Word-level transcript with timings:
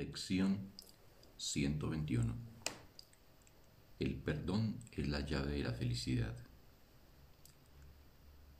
Lección 0.00 0.60
121 1.36 2.34
El 3.98 4.14
perdón 4.14 4.78
es 4.92 5.06
la 5.06 5.20
llave 5.20 5.56
de 5.56 5.64
la 5.64 5.74
felicidad. 5.74 6.34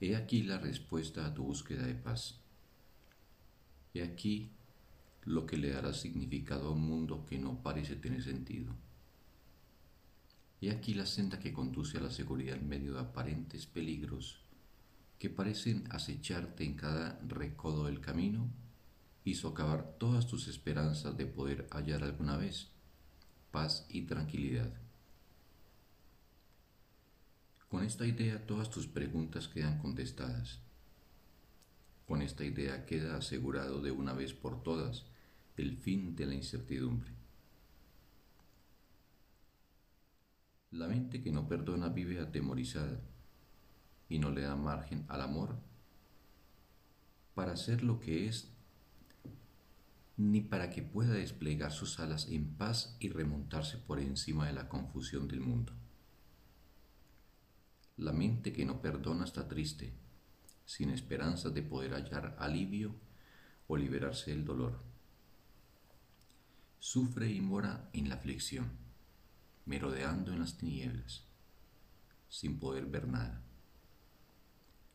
He 0.02 0.16
aquí 0.16 0.42
la 0.42 0.58
respuesta 0.58 1.24
a 1.24 1.32
tu 1.32 1.44
búsqueda 1.44 1.86
de 1.86 1.94
paz. 1.94 2.38
He 3.94 4.02
aquí 4.02 4.50
lo 5.24 5.46
que 5.46 5.56
le 5.56 5.70
dará 5.70 5.94
significado 5.94 6.68
a 6.68 6.72
un 6.72 6.82
mundo 6.82 7.24
que 7.24 7.38
no 7.38 7.62
parece 7.62 7.96
tener 7.96 8.22
sentido. 8.22 8.74
He 10.60 10.70
aquí 10.70 10.92
la 10.92 11.06
senda 11.06 11.38
que 11.38 11.54
conduce 11.54 11.96
a 11.96 12.02
la 12.02 12.10
seguridad 12.10 12.58
en 12.58 12.68
medio 12.68 12.92
de 12.92 13.00
aparentes 13.00 13.64
peligros 13.64 14.42
que 15.18 15.30
parecen 15.30 15.84
acecharte 15.90 16.64
en 16.64 16.74
cada 16.74 17.18
recodo 17.26 17.86
del 17.86 18.02
camino 18.02 18.50
y 19.24 19.34
socavar 19.34 19.96
todas 19.98 20.26
tus 20.26 20.48
esperanzas 20.48 21.16
de 21.16 21.26
poder 21.26 21.68
hallar 21.70 22.02
alguna 22.02 22.36
vez 22.36 22.68
paz 23.50 23.86
y 23.88 24.02
tranquilidad. 24.02 24.72
Con 27.68 27.84
esta 27.84 28.06
idea 28.06 28.46
todas 28.46 28.70
tus 28.70 28.86
preguntas 28.86 29.48
quedan 29.48 29.78
contestadas. 29.78 30.60
Con 32.06 32.22
esta 32.22 32.44
idea 32.44 32.86
queda 32.86 33.16
asegurado 33.16 33.80
de 33.80 33.92
una 33.92 34.12
vez 34.12 34.32
por 34.32 34.62
todas 34.62 35.04
el 35.56 35.76
fin 35.76 36.16
de 36.16 36.26
la 36.26 36.34
incertidumbre. 36.34 37.12
La 40.72 40.88
mente 40.88 41.22
que 41.22 41.30
no 41.30 41.46
perdona 41.46 41.88
vive 41.88 42.20
atemorizada 42.20 43.00
y 44.08 44.18
no 44.18 44.30
le 44.30 44.42
da 44.42 44.56
margen 44.56 45.04
al 45.08 45.20
amor 45.20 45.58
para 47.34 47.56
ser 47.56 47.82
lo 47.82 48.00
que 48.00 48.26
es 48.26 48.50
ni 50.20 50.42
para 50.42 50.68
que 50.68 50.82
pueda 50.82 51.14
desplegar 51.14 51.72
sus 51.72 51.98
alas 51.98 52.28
en 52.28 52.54
paz 52.54 52.94
y 53.00 53.08
remontarse 53.08 53.78
por 53.78 53.98
encima 53.98 54.46
de 54.46 54.52
la 54.52 54.68
confusión 54.68 55.26
del 55.26 55.40
mundo. 55.40 55.72
La 57.96 58.12
mente 58.12 58.52
que 58.52 58.66
no 58.66 58.82
perdona 58.82 59.24
está 59.24 59.48
triste, 59.48 59.94
sin 60.66 60.90
esperanzas 60.90 61.54
de 61.54 61.62
poder 61.62 61.94
hallar 61.94 62.36
alivio 62.38 62.94
o 63.66 63.78
liberarse 63.78 64.32
del 64.32 64.44
dolor. 64.44 64.82
Sufre 66.80 67.30
y 67.30 67.40
mora 67.40 67.88
en 67.94 68.10
la 68.10 68.16
aflicción, 68.16 68.72
merodeando 69.64 70.34
en 70.34 70.40
las 70.40 70.58
tinieblas, 70.58 71.24
sin 72.28 72.58
poder 72.60 72.84
ver 72.84 73.08
nada. 73.08 73.42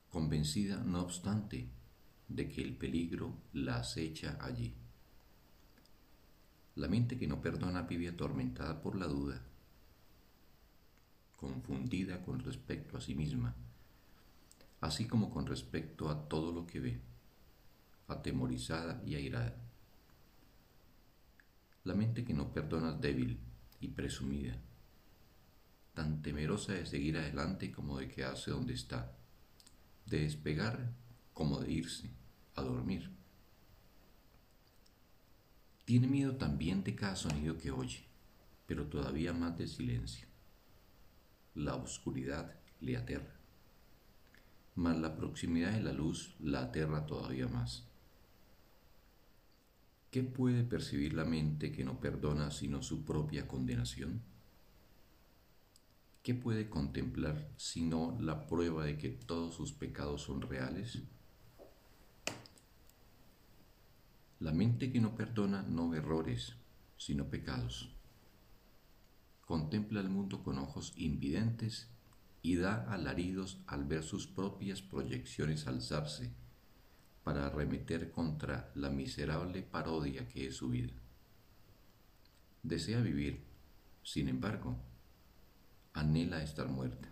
Convencida, 0.10 0.84
no 0.84 1.02
obstante, 1.02 1.72
de 2.28 2.48
que 2.48 2.62
el 2.62 2.78
peligro 2.78 3.42
la 3.54 3.78
acecha 3.78 4.38
allí. 4.40 4.85
La 6.76 6.90
mente 6.90 7.18
que 7.18 7.26
no 7.26 7.40
perdona 7.40 7.84
vive 7.84 8.10
atormentada 8.10 8.82
por 8.82 8.98
la 8.98 9.08
duda, 9.08 9.42
confundida 11.38 12.22
con 12.22 12.42
respecto 12.42 12.98
a 12.98 13.02
sí 13.02 13.16
misma, 13.16 13.56
así 14.82 15.08
como 15.08 15.30
con 15.30 15.46
respecto 15.46 16.10
a 16.10 16.28
todo 16.28 16.52
lo 16.52 16.68
que 16.68 16.82
ve, 16.82 17.00
atemorizada 18.10 19.02
y 19.06 19.16
airada. 19.16 19.56
La 21.86 21.96
mente 21.96 22.26
que 22.26 22.34
no 22.34 22.52
perdona 22.52 22.92
es 22.92 23.00
débil 23.00 23.40
y 23.80 23.88
presumida, 23.88 24.58
tan 25.94 26.22
temerosa 26.22 26.74
de 26.74 26.86
seguir 26.86 27.18
adelante 27.18 27.72
como 27.72 28.00
de 28.00 28.10
quedarse 28.10 28.52
donde 28.52 28.74
está, 28.74 29.16
de 30.06 30.20
despegar 30.20 30.92
como 31.34 31.62
de 31.62 31.72
irse 31.72 32.10
a 32.56 32.64
dormir. 32.64 33.25
Tiene 35.86 36.08
miedo 36.08 36.36
también 36.36 36.84
de 36.84 36.96
cada 36.96 37.16
sonido 37.16 37.60
que 37.60 37.70
oye, 37.70 38.04
pero 38.66 38.88
todavía 38.88 39.34
más 39.34 39.56
de 39.56 39.68
silencio. 39.68 40.28
La 41.54 41.76
oscuridad 41.76 42.56
le 42.82 42.98
aterra, 42.98 43.36
mas 44.74 44.98
la 44.98 45.16
proximidad 45.16 45.72
de 45.74 45.84
la 45.84 45.94
luz 45.94 46.36
la 46.40 46.64
aterra 46.64 47.06
todavía 47.06 47.48
más. 47.48 47.88
¿Qué 50.10 50.24
puede 50.24 50.64
percibir 50.64 51.14
la 51.14 51.24
mente 51.24 51.72
que 51.72 51.84
no 51.84 52.00
perdona 52.00 52.50
sino 52.50 52.82
su 52.82 53.06
propia 53.06 53.48
condenación? 53.48 54.24
¿Qué 56.24 56.34
puede 56.34 56.68
contemplar 56.68 57.48
sino 57.58 58.18
la 58.20 58.48
prueba 58.48 58.86
de 58.86 58.98
que 58.98 59.10
todos 59.10 59.54
sus 59.54 59.72
pecados 59.72 60.24
son 60.24 60.42
reales? 60.42 61.04
La 64.40 64.52
mente 64.52 64.92
que 64.92 65.00
no 65.00 65.16
perdona 65.16 65.62
no 65.64 65.96
errores, 65.96 66.58
sino 66.98 67.30
pecados. 67.30 67.90
Contempla 69.46 70.02
el 70.02 70.10
mundo 70.10 70.44
con 70.44 70.58
ojos 70.60 70.92
invidentes 70.98 71.88
y 72.42 72.58
da 72.58 72.84
alaridos 72.92 73.62
al 73.66 73.86
ver 73.86 74.04
sus 74.04 74.28
propias 74.28 74.82
proyecciones 74.82 75.68
alzarse 75.68 76.34
para 77.24 77.48
arremeter 77.48 78.12
contra 78.12 78.72
la 78.76 78.90
miserable 78.90 79.62
parodia 79.62 80.28
que 80.28 80.48
es 80.48 80.58
su 80.58 80.68
vida. 80.68 80.94
Desea 82.62 83.00
vivir, 83.00 83.42
sin 84.04 84.28
embargo, 84.28 84.76
anhela 85.94 86.44
estar 86.44 86.68
muerta. 86.68 87.08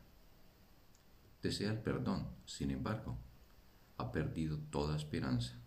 Desea 1.42 1.72
el 1.72 1.80
perdón, 1.80 2.28
sin 2.46 2.72
embargo, 2.72 3.18
ha 3.98 4.12
perdido 4.12 4.58
toda 4.70 4.98
esperanza 4.98 5.62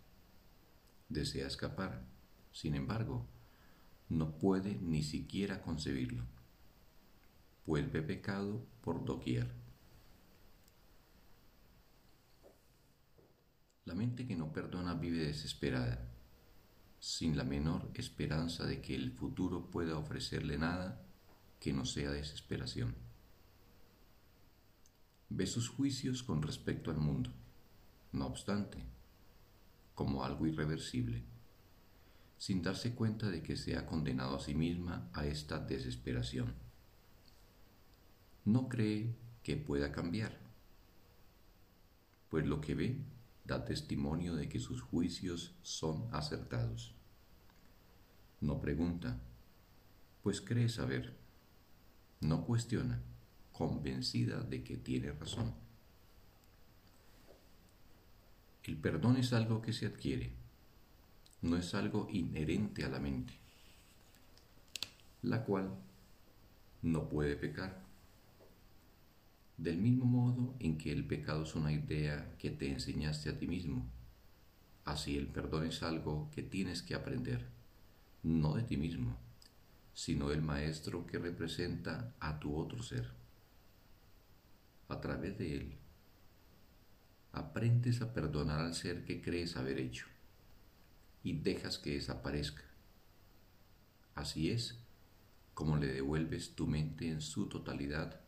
desea 1.09 1.47
escapar. 1.47 2.05
Sin 2.53 2.75
embargo, 2.75 3.27
no 4.09 4.39
puede 4.39 4.77
ni 4.77 5.03
siquiera 5.03 5.63
concebirlo. 5.63 6.25
Vuelve 7.67 8.03
pecado 8.03 8.65
por 8.81 9.05
doquier. 9.05 9.53
La 13.85 13.95
mente 13.95 14.27
que 14.27 14.37
no 14.37 14.53
perdona 14.53 14.95
vive 14.95 15.27
desesperada, 15.27 16.13
sin 16.99 17.37
la 17.37 17.45
menor 17.45 17.91
esperanza 17.95 18.65
de 18.65 18.81
que 18.81 18.95
el 18.95 19.13
futuro 19.13 19.71
pueda 19.71 19.97
ofrecerle 19.97 20.59
nada 20.59 21.05
que 21.61 21.73
no 21.73 21.85
sea 21.85 22.11
desesperación. 22.11 22.95
Ve 25.29 25.47
sus 25.47 25.69
juicios 25.69 26.23
con 26.23 26.43
respecto 26.43 26.91
al 26.91 26.99
mundo. 26.99 27.33
No 28.13 28.27
obstante, 28.27 28.85
como 29.97 30.23
algo 30.23 30.47
irreversible, 30.47 31.25
sin 32.39 32.63
darse 32.63 32.95
cuenta 32.95 33.31
de 33.31 33.43
que 33.43 33.57
se 33.57 33.77
ha 33.77 33.87
condenado 33.87 34.37
a 34.37 34.41
sí 34.41 34.55
misma 34.55 35.09
a 35.15 35.27
esta 35.27 35.59
desesperación. 35.59 36.55
No 38.45 38.69
cree 38.69 39.17
que 39.43 39.57
pueda 39.57 39.91
cambiar, 39.91 40.39
pues 42.29 42.47
lo 42.47 42.61
que 42.61 42.75
ve 42.75 43.01
da 43.45 43.65
testimonio 43.65 44.37
de 44.37 44.49
que 44.49 44.61
sus 44.61 44.83
juicios 44.83 45.57
son 45.63 46.09
acertados. 46.13 46.95
No 48.41 48.61
pregunta, 48.61 49.19
pues 50.23 50.41
cree 50.43 50.69
saber. 50.69 51.17
No 52.21 52.45
cuestiona, 52.45 53.03
convencida 53.53 54.43
de 54.43 54.63
que 54.63 54.77
tiene 54.77 55.13
razón. 55.13 55.66
El 58.67 58.77
perdón 58.77 59.17
es 59.17 59.33
algo 59.33 59.63
que 59.63 59.73
se 59.73 59.87
adquiere, 59.87 60.33
no 61.41 61.57
es 61.57 61.73
algo 61.73 62.09
inherente 62.11 62.85
a 62.85 62.89
la 62.89 62.99
mente, 62.99 63.33
la 65.23 65.45
cual 65.45 65.73
no 66.83 67.09
puede 67.09 67.37
pecar. 67.37 67.81
Del 69.57 69.77
mismo 69.77 70.05
modo 70.05 70.57
en 70.59 70.79
que 70.79 70.91
el 70.91 71.07
pecado 71.07 71.45
es 71.45 71.55
una 71.55 71.73
idea 71.73 72.35
que 72.39 72.51
te 72.51 72.69
enseñaste 72.69 73.31
a 73.31 73.39
ti 73.39 73.47
mismo, 73.47 73.87
así 74.85 75.17
el 75.17 75.29
perdón 75.29 75.67
es 75.67 75.85
algo 75.85 76.29
que 76.35 76.43
tienes 76.43 76.83
que 76.83 76.97
aprender, 76.97 77.47
no 78.25 78.55
de 78.55 78.65
ti 78.65 78.77
mismo, 78.77 79.17
sino 79.95 80.31
del 80.31 80.43
maestro 80.43 81.07
que 81.07 81.21
representa 81.21 82.13
a 82.19 82.41
tu 82.41 82.57
otro 82.57 82.83
ser. 82.83 83.13
A 84.89 85.01
través 85.01 85.39
de 85.39 85.57
él 85.57 85.86
aprendes 87.37 88.01
a 88.01 88.15
perdonar 88.15 88.61
al 88.61 88.75
ser 88.75 89.05
que 89.05 89.21
crees 89.21 89.57
haber 89.57 89.79
hecho 89.79 90.07
y 91.23 91.35
dejas 91.35 91.79
que 91.79 91.93
desaparezca. 91.93 92.63
Así 94.15 94.51
es 94.51 94.79
como 95.53 95.77
le 95.77 95.89
devuelves 95.89 96.55
tu 96.55 96.67
mente 96.67 97.09
en 97.09 97.21
su 97.21 97.47
totalidad 97.49 98.21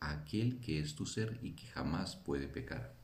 a 0.00 0.10
aquel 0.10 0.60
que 0.60 0.80
es 0.80 0.94
tu 0.94 1.06
ser 1.06 1.38
y 1.42 1.52
que 1.52 1.66
jamás 1.68 2.14
puede 2.14 2.46
pecar. 2.46 2.94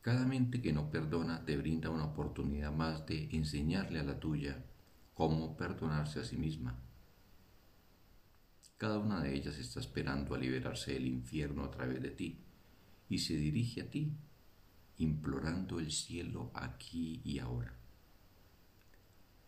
Cada 0.00 0.24
mente 0.24 0.62
que 0.62 0.72
no 0.72 0.90
perdona 0.90 1.44
te 1.44 1.58
brinda 1.58 1.90
una 1.90 2.06
oportunidad 2.06 2.72
más 2.72 3.04
de 3.04 3.28
enseñarle 3.32 4.00
a 4.00 4.04
la 4.04 4.18
tuya 4.18 4.64
cómo 5.12 5.58
perdonarse 5.58 6.20
a 6.20 6.24
sí 6.24 6.38
misma 6.38 6.78
cada 8.82 8.98
una 8.98 9.22
de 9.22 9.32
ellas 9.32 9.58
está 9.58 9.78
esperando 9.78 10.34
a 10.34 10.38
liberarse 10.38 10.94
del 10.94 11.06
infierno 11.06 11.62
a 11.62 11.70
través 11.70 12.02
de 12.02 12.10
ti 12.10 12.40
y 13.08 13.18
se 13.18 13.36
dirige 13.36 13.82
a 13.82 13.88
ti, 13.88 14.10
implorando 14.98 15.78
el 15.78 15.92
cielo 15.92 16.50
aquí 16.52 17.20
y 17.24 17.38
ahora. 17.38 17.78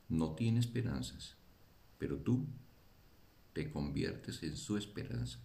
no 0.08 0.36
tiene 0.36 0.60
esperanzas, 0.60 1.36
pero 1.98 2.19
tú 2.19 2.46
te 3.52 3.72
conviertes 3.72 4.40
en 4.44 4.56
su 4.56 4.76
esperanza. 4.76 5.40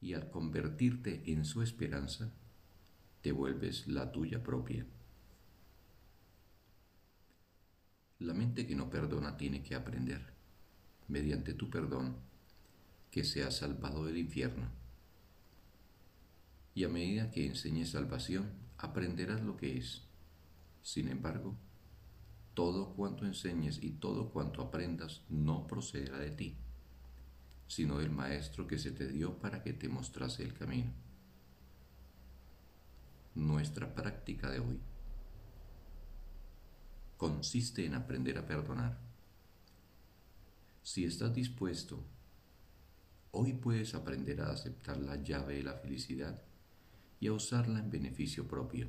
Y 0.00 0.14
al 0.14 0.30
convertirte 0.30 1.24
en 1.32 1.44
su 1.44 1.60
esperanza, 1.60 2.32
te 3.20 3.32
vuelves 3.32 3.88
la 3.88 4.12
tuya 4.12 4.44
propia. 4.44 4.86
La 8.20 8.34
mente 8.34 8.66
que 8.66 8.76
no 8.76 8.90
perdona 8.90 9.38
tiene 9.38 9.62
que 9.62 9.74
aprender, 9.74 10.20
mediante 11.08 11.54
tu 11.54 11.70
perdón, 11.70 12.16
que 13.10 13.24
seas 13.24 13.56
salvado 13.56 14.04
del 14.04 14.18
infierno. 14.18 14.68
Y 16.74 16.84
a 16.84 16.90
medida 16.90 17.30
que 17.30 17.46
enseñes 17.46 17.92
salvación, 17.92 18.50
aprenderás 18.76 19.40
lo 19.40 19.56
que 19.56 19.78
es. 19.78 20.02
Sin 20.82 21.08
embargo, 21.08 21.56
todo 22.52 22.94
cuanto 22.94 23.24
enseñes 23.24 23.82
y 23.82 23.92
todo 23.92 24.28
cuanto 24.28 24.60
aprendas 24.60 25.22
no 25.30 25.66
procederá 25.66 26.18
de 26.18 26.30
ti, 26.30 26.58
sino 27.68 27.98
del 28.00 28.10
Maestro 28.10 28.66
que 28.66 28.78
se 28.78 28.90
te 28.90 29.08
dio 29.08 29.38
para 29.38 29.62
que 29.62 29.72
te 29.72 29.88
mostrase 29.88 30.42
el 30.42 30.52
camino. 30.52 30.92
Nuestra 33.34 33.94
práctica 33.94 34.50
de 34.50 34.60
hoy 34.60 34.78
consiste 37.20 37.84
en 37.84 37.92
aprender 37.92 38.38
a 38.38 38.46
perdonar. 38.46 38.98
Si 40.82 41.04
estás 41.04 41.34
dispuesto, 41.34 42.02
hoy 43.32 43.52
puedes 43.52 43.94
aprender 43.94 44.40
a 44.40 44.50
aceptar 44.50 44.96
la 44.96 45.16
llave 45.16 45.56
de 45.56 45.62
la 45.64 45.74
felicidad 45.74 46.40
y 47.20 47.26
a 47.26 47.34
usarla 47.34 47.78
en 47.78 47.90
beneficio 47.90 48.48
propio. 48.48 48.88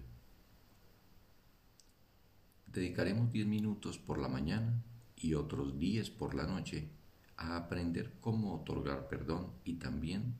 Dedicaremos 2.67 3.33
10 3.33 3.47
minutos 3.47 3.97
por 3.97 4.17
la 4.17 4.29
mañana 4.29 4.81
y 5.17 5.33
otros 5.33 5.77
10 5.77 6.11
por 6.11 6.33
la 6.33 6.47
noche 6.47 6.87
a 7.35 7.57
aprender 7.57 8.13
cómo 8.21 8.55
otorgar 8.55 9.09
perdón 9.09 9.51
y 9.65 9.73
también 9.73 10.37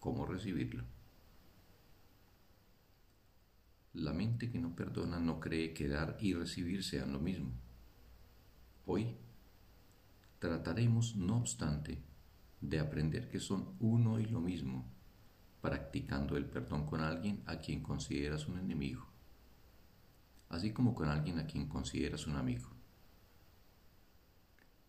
cómo 0.00 0.26
recibirlo. 0.26 0.82
La 3.94 4.12
mente 4.12 4.50
que 4.50 4.58
no 4.58 4.74
perdona 4.74 5.18
no 5.18 5.40
cree 5.40 5.74
que 5.74 5.88
dar 5.88 6.16
y 6.20 6.34
recibir 6.34 6.84
sean 6.84 7.12
lo 7.12 7.20
mismo. 7.20 7.52
Hoy 8.86 9.16
trataremos, 10.38 11.16
no 11.16 11.38
obstante, 11.38 12.02
de 12.60 12.78
aprender 12.78 13.28
que 13.28 13.40
son 13.40 13.76
uno 13.80 14.20
y 14.20 14.26
lo 14.26 14.40
mismo, 14.40 14.90
practicando 15.60 16.36
el 16.36 16.46
perdón 16.46 16.86
con 16.86 17.00
alguien 17.00 17.42
a 17.46 17.58
quien 17.58 17.82
consideras 17.82 18.46
un 18.48 18.58
enemigo 18.58 19.10
así 20.50 20.72
como 20.72 20.94
con 20.94 21.08
alguien 21.08 21.38
a 21.38 21.46
quien 21.46 21.66
consideras 21.66 22.26
un 22.26 22.36
amigo. 22.36 22.68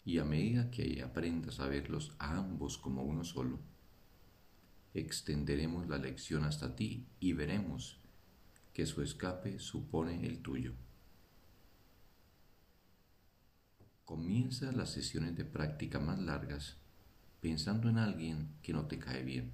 Y 0.04 0.18
a 0.18 0.26
medida 0.26 0.72
que 0.72 1.02
aprendas 1.04 1.60
a 1.60 1.68
verlos 1.68 2.16
a 2.18 2.36
ambos 2.36 2.80
como 2.80 3.04
uno 3.04 3.24
solo, 3.24 3.60
extenderemos 4.94 5.88
la 5.88 6.00
lección 6.00 6.44
hasta 6.44 6.76
ti 6.76 7.08
y 7.20 7.34
veremos 7.34 8.01
que 8.74 8.86
su 8.86 9.02
escape 9.02 9.60
supone 9.60 10.26
el 10.26 10.42
tuyo. 10.42 10.74
Comienza 14.06 14.72
las 14.72 14.92
sesiones 14.92 15.36
de 15.36 15.46
práctica 15.46 16.00
más 16.00 16.20
largas 16.20 16.78
pensando 17.40 17.90
en 17.90 17.98
alguien 17.98 18.50
que 18.62 18.74
no 18.74 18.86
te 18.86 19.00
cae 19.00 19.24
bien, 19.24 19.52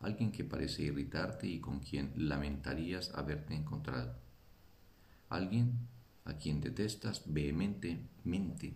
alguien 0.00 0.30
que 0.30 0.44
parece 0.44 0.82
irritarte 0.82 1.46
y 1.46 1.60
con 1.60 1.80
quien 1.80 2.12
lamentarías 2.16 3.12
haberte 3.14 3.54
encontrado 3.54 4.24
alguien 5.34 5.88
a 6.24 6.34
quien 6.34 6.60
detestas 6.60 7.22
vehementemente 7.26 8.74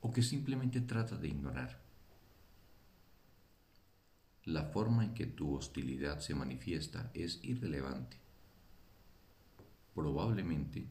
o 0.00 0.12
que 0.12 0.22
simplemente 0.22 0.80
trata 0.80 1.16
de 1.16 1.28
ignorar. 1.28 1.81
La 4.44 4.64
forma 4.64 5.04
en 5.04 5.14
que 5.14 5.26
tu 5.26 5.54
hostilidad 5.54 6.18
se 6.18 6.34
manifiesta 6.34 7.10
es 7.14 7.38
irrelevante. 7.44 8.16
Probablemente 9.94 10.88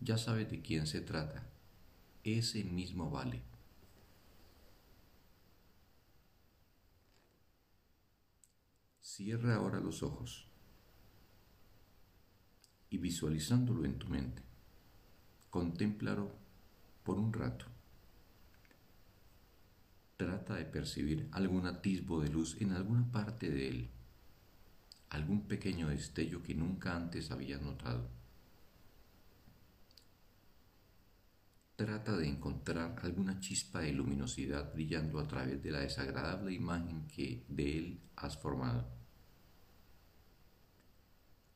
ya 0.00 0.18
sabes 0.18 0.50
de 0.50 0.60
quién 0.60 0.86
se 0.86 1.00
trata. 1.00 1.46
Ese 2.22 2.64
mismo 2.64 3.10
vale. 3.10 3.42
Cierra 9.00 9.56
ahora 9.56 9.80
los 9.80 10.02
ojos 10.02 10.46
y 12.90 12.98
visualizándolo 12.98 13.84
en 13.84 13.98
tu 13.98 14.08
mente, 14.08 14.42
contémplalo 15.48 16.30
por 17.04 17.18
un 17.18 17.32
rato. 17.32 17.66
Trata 20.20 20.56
de 20.56 20.66
percibir 20.66 21.30
algún 21.32 21.64
atisbo 21.64 22.20
de 22.20 22.28
luz 22.28 22.60
en 22.60 22.72
alguna 22.72 23.10
parte 23.10 23.48
de 23.48 23.68
él, 23.68 23.88
algún 25.08 25.48
pequeño 25.48 25.88
destello 25.88 26.42
que 26.42 26.54
nunca 26.54 26.94
antes 26.94 27.30
habías 27.30 27.62
notado. 27.62 28.06
Trata 31.74 32.18
de 32.18 32.28
encontrar 32.28 33.00
alguna 33.02 33.40
chispa 33.40 33.80
de 33.80 33.94
luminosidad 33.94 34.74
brillando 34.74 35.20
a 35.20 35.26
través 35.26 35.62
de 35.62 35.70
la 35.70 35.80
desagradable 35.80 36.52
imagen 36.52 37.06
que 37.06 37.42
de 37.48 37.78
él 37.78 38.00
has 38.16 38.36
formado. 38.36 38.86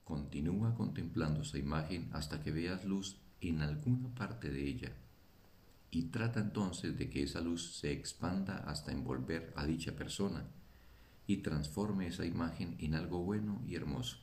Continúa 0.04 0.74
contemplando 0.74 1.42
esa 1.42 1.58
imagen 1.58 2.08
hasta 2.14 2.42
que 2.42 2.50
veas 2.50 2.82
luz 2.86 3.20
en 3.42 3.60
alguna 3.60 4.08
parte 4.14 4.48
de 4.48 4.66
ella 4.66 4.96
y 5.94 6.02
trata 6.10 6.40
entonces 6.40 6.98
de 6.98 7.08
que 7.08 7.22
esa 7.22 7.40
luz 7.40 7.76
se 7.76 7.92
expanda 7.92 8.58
hasta 8.66 8.90
envolver 8.90 9.52
a 9.54 9.64
dicha 9.64 9.94
persona 9.94 10.44
y 11.24 11.36
transforme 11.36 12.08
esa 12.08 12.26
imagen 12.26 12.76
en 12.80 12.96
algo 12.96 13.22
bueno 13.22 13.62
y 13.64 13.76
hermoso. 13.76 14.18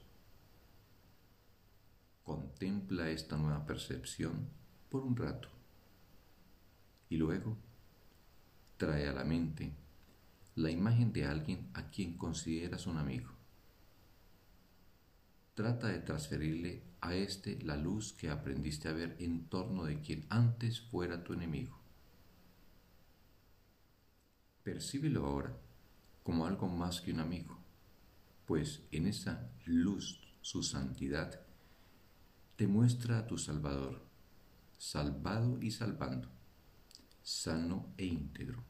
Contempla 2.23 3.09
esta 3.09 3.37
nueva 3.37 3.65
percepción 3.65 4.49
por 4.89 5.03
un 5.03 5.15
rato 5.15 5.47
y 7.09 7.15
luego 7.15 7.57
trae 8.75 9.07
a 9.07 9.13
la 9.13 9.23
mente 9.23 9.71
la 10.55 10.71
imagen 10.71 11.13
de 11.13 11.25
alguien 11.25 11.69
a 11.73 11.89
quien 11.89 12.17
consideras 12.17 12.85
un 12.85 12.97
amigo. 12.97 13.40
Trata 15.53 15.87
de 15.87 15.99
transferirle 15.99 16.81
a 17.01 17.13
éste 17.13 17.59
la 17.63 17.75
luz 17.75 18.13
que 18.13 18.29
aprendiste 18.29 18.87
a 18.87 18.93
ver 18.93 19.17
en 19.19 19.49
torno 19.49 19.83
de 19.83 19.99
quien 19.99 20.25
antes 20.29 20.79
fuera 20.79 21.25
tu 21.25 21.33
enemigo. 21.33 21.77
Percíbelo 24.63 25.25
ahora 25.25 25.57
como 26.23 26.45
algo 26.45 26.69
más 26.69 27.01
que 27.01 27.11
un 27.11 27.19
amigo, 27.19 27.59
pues 28.45 28.83
en 28.91 29.07
esa 29.07 29.51
luz 29.65 30.21
su 30.41 30.63
santidad 30.63 31.41
te 32.55 32.65
muestra 32.67 33.19
a 33.19 33.27
tu 33.27 33.37
Salvador, 33.37 34.05
salvado 34.77 35.61
y 35.61 35.71
salvando, 35.71 36.29
sano 37.23 37.93
e 37.97 38.05
íntegro. 38.05 38.63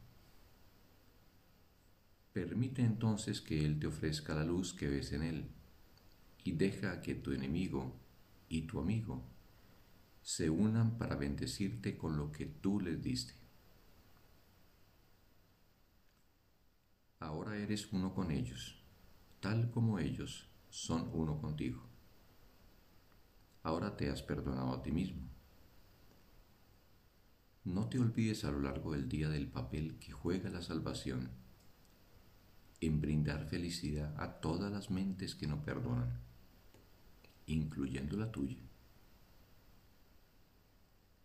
Permite 2.33 2.81
entonces 2.81 3.39
que 3.39 3.65
Él 3.65 3.79
te 3.79 3.85
ofrezca 3.85 4.33
la 4.33 4.45
luz 4.45 4.73
que 4.73 4.87
ves 4.87 5.11
en 5.11 5.23
Él 5.23 5.60
y 6.43 6.53
deja 6.53 7.01
que 7.01 7.15
tu 7.15 7.31
enemigo 7.31 7.95
y 8.49 8.63
tu 8.63 8.79
amigo 8.79 9.23
se 10.21 10.49
unan 10.49 10.97
para 10.97 11.15
bendecirte 11.15 11.97
con 11.97 12.17
lo 12.17 12.31
que 12.31 12.45
tú 12.45 12.79
les 12.79 13.01
diste. 13.01 13.33
Ahora 17.19 17.57
eres 17.57 17.91
uno 17.91 18.13
con 18.13 18.31
ellos, 18.31 18.83
tal 19.39 19.69
como 19.71 19.99
ellos 19.99 20.47
son 20.69 21.09
uno 21.13 21.39
contigo. 21.39 21.83
Ahora 23.63 23.95
te 23.95 24.09
has 24.09 24.23
perdonado 24.23 24.73
a 24.73 24.81
ti 24.81 24.91
mismo. 24.91 25.29
No 27.63 27.87
te 27.89 27.99
olvides 27.99 28.43
a 28.43 28.51
lo 28.51 28.59
largo 28.59 28.93
del 28.93 29.07
día 29.07 29.29
del 29.29 29.47
papel 29.47 29.99
que 29.99 30.11
juega 30.11 30.49
la 30.49 30.63
salvación 30.63 31.29
en 32.79 32.99
brindar 32.99 33.45
felicidad 33.45 34.15
a 34.19 34.39
todas 34.39 34.71
las 34.71 34.89
mentes 34.89 35.35
que 35.35 35.45
no 35.45 35.63
perdonan 35.63 36.30
incluyendo 37.53 38.17
la 38.17 38.31
tuya. 38.31 38.57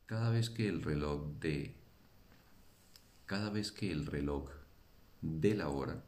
Cada 0.06 0.30
vez 0.30 0.50
que 0.50 0.68
el 0.68 0.82
reloj 0.82 1.38
de 1.40 1.74
cada 3.26 3.50
vez 3.50 3.72
que 3.72 3.90
el 3.90 4.06
reloj 4.06 4.50
de 5.20 5.54
la 5.54 5.68
hora 5.68 6.04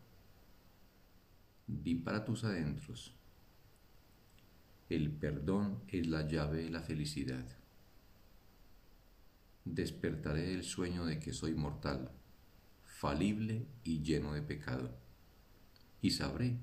di 1.66 1.96
para 1.96 2.24
tus 2.24 2.44
adentros. 2.44 3.14
El 4.88 5.10
perdón 5.10 5.82
es 5.88 6.06
la 6.06 6.26
llave 6.26 6.62
de 6.62 6.70
la 6.70 6.80
felicidad. 6.80 7.46
Despertaré 9.64 10.42
del 10.42 10.62
sueño 10.62 11.04
de 11.04 11.18
que 11.18 11.34
soy 11.34 11.54
mortal, 11.54 12.10
falible 12.84 13.66
y 13.84 14.02
lleno 14.02 14.32
de 14.32 14.40
pecado, 14.40 14.96
y 16.00 16.10
sabré 16.10 16.56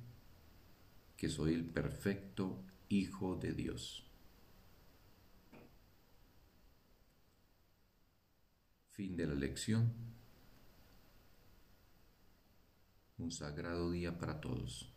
que 1.18 1.30
soy 1.30 1.54
el 1.54 1.66
perfecto 1.66 2.64
Hijo 2.89 3.36
de 3.36 3.54
Dios. 3.54 4.04
Fin 8.92 9.18
de 9.18 9.27
la 9.27 9.36
lección. 9.36 9.92
Un 13.18 13.32
sagrado 13.32 13.92
día 13.92 14.18
para 14.18 14.39
todos. 14.39 14.95